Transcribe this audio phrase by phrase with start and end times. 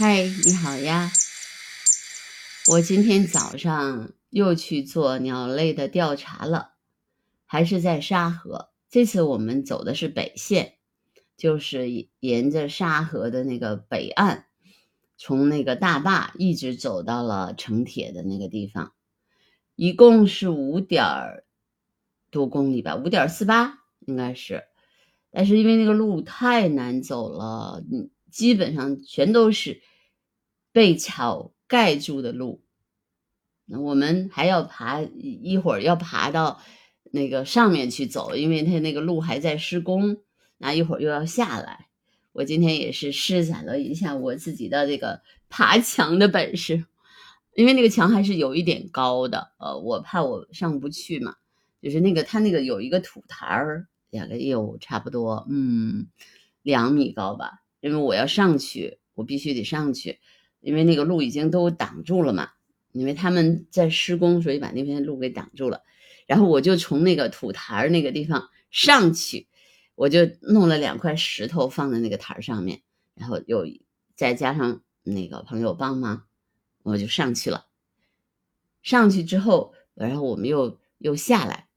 [0.00, 1.12] 嗨，你好呀！
[2.70, 6.70] 我今天早上又去做鸟类的调查了，
[7.44, 8.70] 还是在沙河。
[8.88, 10.76] 这次我们走的是北线，
[11.36, 14.46] 就是沿着沙河的那个北岸，
[15.18, 18.94] 从那个大坝一直走到了城铁的那个地方，
[19.76, 21.04] 一共是五点
[22.30, 24.64] 多公里吧，五点四八应该是。
[25.30, 29.82] 但是因为那个路太难走了，嗯，基本上全都是。
[30.72, 32.62] 被草盖住的路，
[33.66, 36.60] 那我们还要爬一会儿，要爬到
[37.12, 40.18] 那个上面去走，因为它那个路还在施工。
[40.58, 41.88] 那一会儿又要下来。
[42.32, 46.84] 我今天也是施展了一下我自己的这个爬墙的本事，
[47.54, 51.34] 因为那个墙还是有一点高的，呃，我怕我上不去嘛。
[51.82, 56.08] 就是那个它那个有一个土台儿，两个有差不多，嗯，
[56.62, 57.62] 两米高吧。
[57.80, 60.18] 因为我要上去，我必须得上去。
[60.60, 62.50] 因为那个路已经都挡住了嘛，
[62.92, 65.82] 因为他们在施工，所以把那片路给挡住了。
[66.26, 69.48] 然后我就从那个土台那个地方上去，
[69.94, 72.82] 我就弄了两块石头放在那个台上面，
[73.14, 73.66] 然后又
[74.14, 76.24] 再加上那个朋友帮忙，
[76.82, 77.66] 我就上去了。
[78.82, 81.68] 上去之后，然后我们又又下来。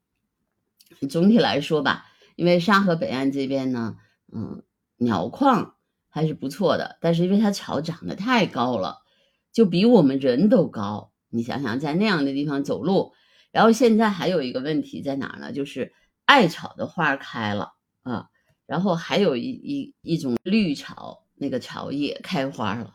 [1.09, 3.97] 总体来说吧，因为沙河北岸这边呢，
[4.31, 4.63] 嗯，
[4.97, 5.72] 鸟矿。
[6.13, 8.99] 还是不错的，但是因为它草长得太高了，
[9.51, 11.11] 就比我们人都高。
[11.29, 13.13] 你想想，在那样的地方走路，
[13.51, 15.51] 然后现在还有一个问题在哪儿呢？
[15.51, 15.91] 就是
[16.25, 17.71] 艾草的花开了
[18.03, 18.27] 啊，
[18.67, 22.93] 然后还有一一一种绿草，那个草也开花了，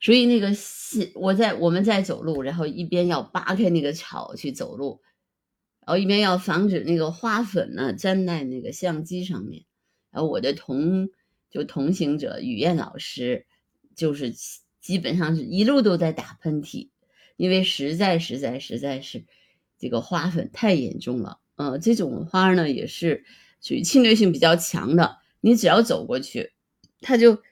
[0.00, 5.00] 所以那个是我在我们在走路，然后一边要扒开那个草去走路，
[5.86, 9.64] 然后一边要防止那个花粉呢粘在那个相机上面，
[10.10, 11.08] 然后我的同。
[11.56, 13.46] 就同行者雨燕老师，
[13.94, 14.34] 就是
[14.78, 16.90] 基本上是一路都在打喷嚏，
[17.38, 19.24] 因为实在实在实在是
[19.78, 21.40] 这个花粉太严重了。
[21.54, 23.24] 呃，这种花呢也是
[23.62, 26.52] 属于侵略性比较强的，你只要走过去，
[27.00, 27.42] 它就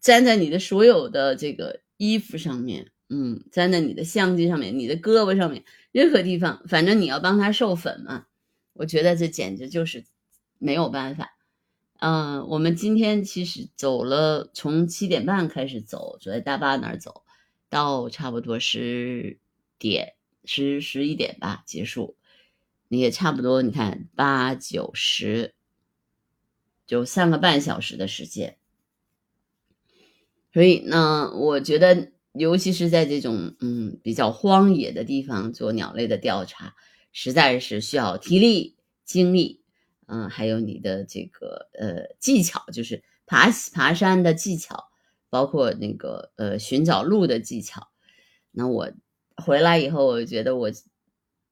[0.00, 8.26] 粘在你的所有的这个衣服上面，嗯，粘在你的相机上面、你的胳膊上面，任何地方，反正你要帮它授粉嘛。
[8.74, 10.04] 我觉得这简直就是
[10.58, 11.30] 没有办法。
[12.00, 17.24] 嗯，我们今天其实走了，从七点半开始走，走在大巴那儿走，
[17.68, 19.38] 到差不多十
[19.78, 20.14] 点
[20.46, 22.16] 十十一点吧结束。
[22.88, 25.54] 你也差不多，你看八九十，
[26.86, 28.56] 就三个半小时的时间。
[30.54, 36.74] 所以呢，我觉得，尤其是在这种嗯比较荒野的地方做鸟类的调查，
[37.12, 39.59] 实在是需要体力、精力。
[40.12, 44.88] 嗯，还有你的这个呃技巧，就是爬爬山的技巧，
[45.30, 47.86] 包括那个呃寻找路的技巧。
[48.50, 48.90] 那我
[49.36, 50.68] 回来以后，我觉得我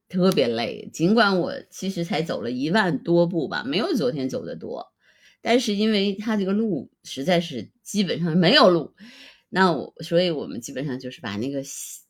[0.09, 4.93] 特别累，尽管我其实才走了一万多步吧，没有昨天走的多，
[5.41, 8.93] 但是因为它这个路实在是基本上没有路，
[9.49, 11.63] 那我所以我们基本上就是把那个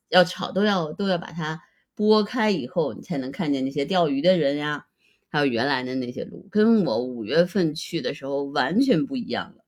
[0.09, 1.61] 要草都要都要把它
[1.95, 4.87] 拨开以后，你才能看见那些钓鱼的人呀。
[5.29, 9.65] 还有原来的那些路，跟我五月份去的时候完全不一样了。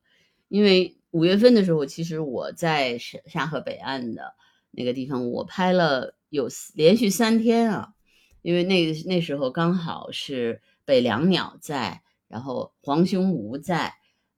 [0.49, 4.35] 因为五月份的时候，其实我在沙沙河北岸的
[4.71, 7.95] 那个地方，我拍了有连续三天啊。
[8.43, 13.93] 因为那那时候刚好是北凉鸟在，然后黄胸鹕在，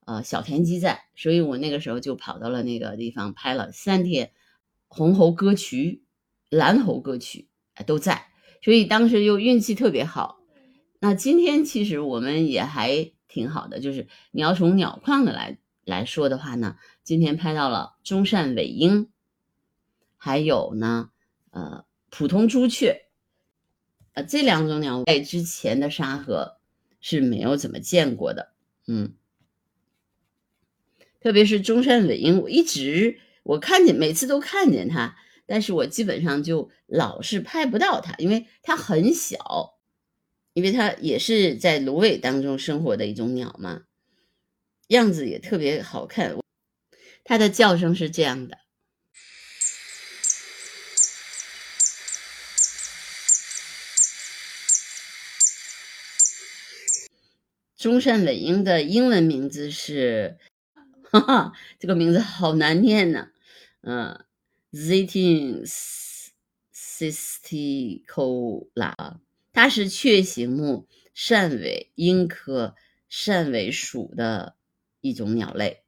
[0.05, 4.33] 呃，小田鸡在，所以我那个时候就跑到了那个地方拍了三天。
[4.89, 6.03] 红喉歌曲、
[6.51, 7.49] 蓝喉歌曲
[7.87, 8.27] 都在，
[8.61, 10.42] 所以当时又运气特别好。
[11.05, 19.11] 那今天其实我们也还挺好的，就是你要从鸟况的来来说的话呢，今天拍到了中鳝尾鹰，
[20.17, 21.11] 还有呢，
[21.51, 23.07] 呃，普通朱雀，
[24.13, 26.59] 呃，这两种鸟在之前的沙河
[27.01, 28.53] 是没有怎么见过的，
[28.87, 29.15] 嗯，
[31.19, 35.17] 特别是中山尾鹰，我一直我看见每次都看见它，
[35.47, 39.72] 但是我基本上就老是拍不到它，因为它很小。
[40.53, 43.85] 因为它也是在芦苇当中生活的一种鸟嘛，
[44.89, 46.37] 样子也特别好看。
[47.25, 48.59] 它的叫声是这样的。
[57.77, 60.39] 中山尾鹰的英文名字是，
[61.03, 63.31] 哈哈，这个名字好难念呢。
[63.81, 64.25] 嗯
[64.71, 65.65] z i t i n
[66.73, 67.73] sisticola。
[69.53, 72.75] 它是雀形目扇尾鹰科
[73.09, 74.57] 扇尾属的
[75.03, 75.83] 一种鸟类，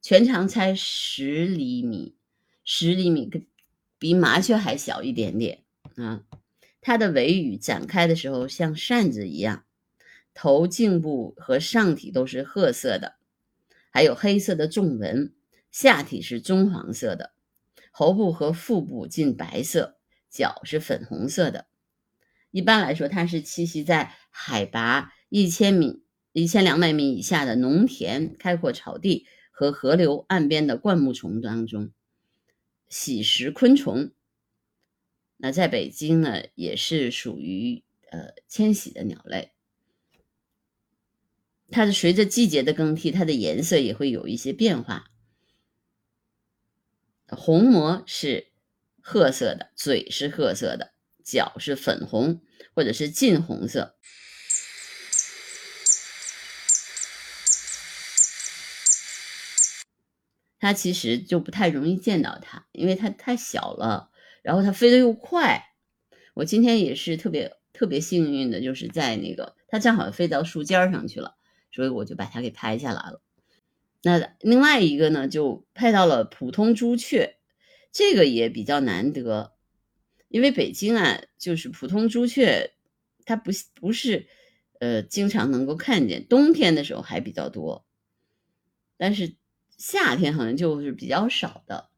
[0.00, 2.16] 全长才十厘米，
[2.64, 3.30] 十厘米，
[3.98, 5.62] 比麻雀还小一点点
[5.96, 6.24] 啊。
[6.80, 9.66] 它的尾羽展开的时候像扇子一样，
[10.32, 13.16] 头颈部和上体都是褐色的，
[13.90, 15.34] 还有黑色的纵纹，
[15.70, 17.32] 下体是棕黄色的，
[17.90, 19.98] 喉部和腹部近白色，
[20.30, 21.66] 脚是粉红色的。
[22.50, 26.02] 一般来说，它是栖息在海拔一千米、
[26.32, 31.92] 一千两百米以下的农田、开阔草地和河流岸边的灌木丛当中，
[32.88, 34.12] 喜食昆虫。
[35.36, 39.52] 那在北京呢，也是属于呃迁徙的鸟类。
[41.70, 45.06] 它是随着季节的更替，它的颜色也会有一些变化。
[47.28, 48.48] 虹膜是
[49.00, 50.92] 褐色的，嘴是褐色的。
[51.30, 52.42] 脚是粉红
[52.74, 53.94] 或者是近红色，
[60.58, 64.10] 它其实就不太容易见到它，因为它太小了，
[64.42, 65.74] 然后它飞得又快。
[66.34, 71.36] 我今天也是特别特别幸运的，就是在那个它正好飞到树尖上去了，
[71.72, 73.22] 所以我就把它给拍下来了。
[74.02, 77.36] 那另外一个呢，就拍到了普通朱雀，
[77.92, 79.52] 这个也比较难得。
[80.30, 82.72] 因为北京啊，就是普通朱雀，
[83.24, 84.28] 它不不是，
[84.78, 86.24] 呃，经常能够看见。
[86.28, 87.84] 冬天的时候还比较多，
[88.96, 89.34] 但是
[89.76, 91.90] 夏天好像就是比较少的。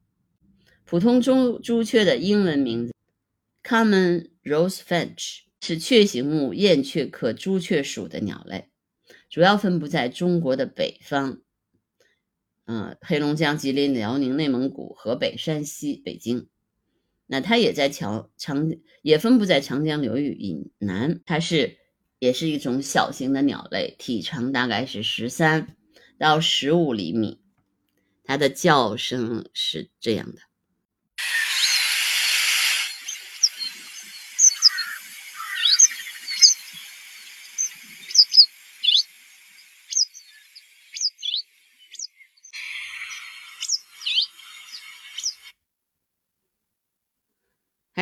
[0.83, 2.93] 普通朱朱雀的英文名字
[3.63, 8.69] Common Rosefinch 是雀形目燕雀科朱雀属的鸟类，
[9.29, 11.39] 主要分布在中国的北方，
[12.65, 16.49] 嗯，黑龙江、吉林、辽宁、内蒙古、河北、山西、北京。
[17.25, 18.71] 那它也在桥长，
[19.01, 21.21] 也分布在长江流域以南。
[21.25, 21.77] 它是
[22.19, 25.75] 也是一种小型的鸟类，体长大概是十三
[26.17, 27.41] 到十五厘米。
[28.23, 30.41] 它的叫声是这样的。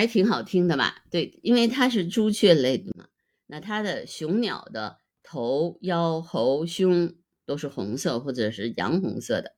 [0.01, 1.03] 还挺好听的吧？
[1.11, 3.05] 对，因为它是朱雀类的嘛。
[3.45, 7.13] 那它的雄鸟的头、腰、喉、胸
[7.45, 9.53] 都是红色或者是洋红色的，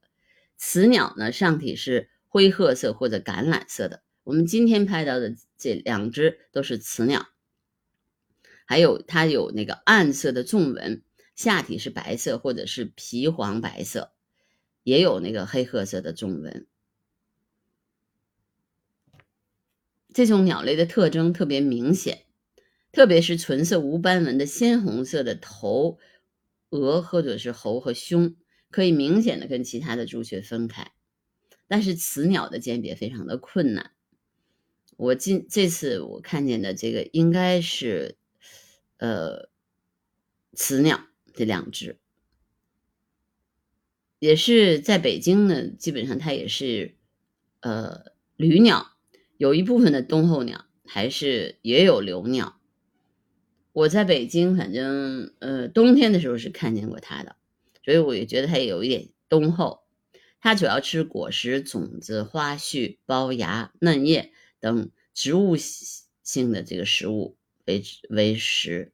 [0.57, 4.03] 雌鸟呢上体是灰褐色或者橄榄色的。
[4.25, 7.29] 我们今天拍到的这两只都是雌鸟，
[8.65, 11.03] 还有它有那个暗色的纵纹，
[11.37, 14.11] 下体是白色或者是皮黄白色，
[14.83, 16.67] 也有那个黑褐色的纵纹。
[20.13, 22.25] 这种鸟类的特征特别明显，
[22.91, 25.97] 特别是纯色无斑纹的鲜红色的头、
[26.69, 28.35] 额或者是喉和胸，
[28.69, 30.91] 可以明显的跟其他的朱雀分开。
[31.67, 33.91] 但是雌鸟的鉴别非常的困难。
[34.95, 38.15] 我今这次我看见的这个应该是，
[38.97, 39.49] 呃，
[40.53, 41.97] 雌鸟这两只，
[44.19, 46.95] 也是在北京呢，基本上它也是，
[47.61, 48.92] 呃，旅鸟。
[49.37, 52.59] 有一部分的冬候鸟还是也有留鸟。
[53.71, 57.35] 我在北京，反正呃冬天的时候是看见过它的，
[57.83, 59.81] 所以我也觉得它有一点冬候。
[60.39, 68.91] 它主要吃果实、种子、花絮、苞芽、嫩叶等植物性的这个食物为为食。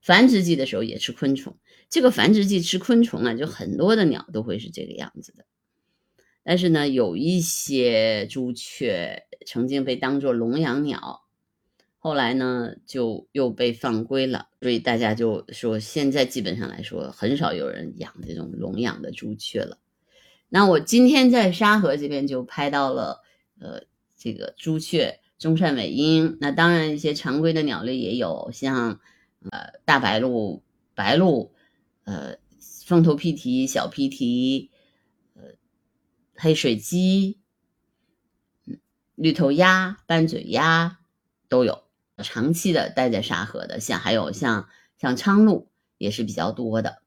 [0.00, 1.58] 繁殖季的时候也吃昆虫。
[1.90, 5.44] 这个繁殖季吃昆虫啊，就很多的鸟都会是这个样子的。
[6.44, 11.22] 但是呢，有一些朱雀曾经被当作笼养鸟，
[11.98, 19.78] 后来呢就又被放归了，所以大家就说现在基本上来说很少有人养这种笼养的朱雀了。
[20.48, 23.20] 那我今天在沙河这边就拍到了，
[23.60, 23.84] 呃，
[24.16, 26.38] 这个朱雀、中山尾鹰。
[26.40, 28.98] 那当然一些常规的鸟类也有，像
[29.48, 30.60] 呃大白鹭、
[30.96, 31.52] 白鹭，
[32.02, 32.34] 呃
[32.84, 34.71] 凤头披蹄、小披蹄。
[36.42, 37.38] 黑水鸡、
[39.14, 40.98] 绿头鸭、斑嘴鸭
[41.48, 41.84] 都有，
[42.16, 44.68] 长期的待在沙河的，像还有像
[44.98, 45.68] 像昌鹭
[45.98, 47.00] 也是比较多的。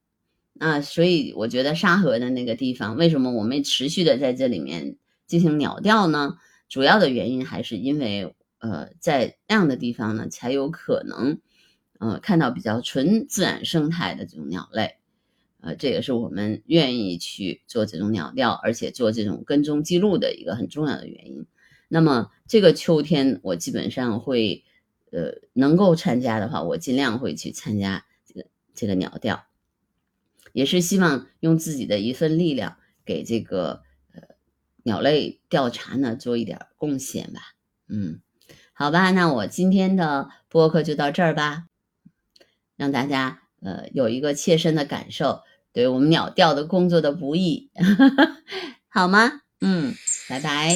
[0.54, 4.96] 那所以我觉得沙河的那个地方，为什么我们持续的在这里面
[5.28, 6.38] 进行鸟调呢？
[6.70, 11.42] 主要的原因还是因为，呃，在那样的地方呢，才有可能，
[12.00, 14.96] 呃，看到比较纯自然生态的这种鸟类。
[15.66, 21.48] 呃，这也是我们愿意去做这种鸟调，而且做这种跟踪记录的一个很重要的原因。
[21.88, 24.64] 那么这个秋天，我基本上会，
[25.12, 29.44] 呃，能够参加的话，我尽量会去参加这个这个鸟调，
[30.54, 33.82] 也是希望用自己的一份力量给这个
[34.14, 34.22] 呃
[34.84, 37.42] 鸟类调查呢做一点贡献吧。
[37.88, 38.20] 嗯，
[38.72, 41.66] 好吧，那我今天的播客就到这儿吧，
[42.76, 45.42] 让大家呃有一个切身的感受。
[45.76, 47.70] 对我们鸟调的工作的不易。
[48.88, 49.42] 好吗？
[49.60, 49.94] 嗯
[50.30, 50.76] 拜拜。